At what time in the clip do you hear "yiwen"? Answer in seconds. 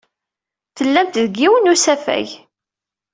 1.39-1.65